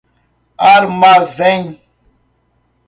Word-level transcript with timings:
Armazém 0.71 1.79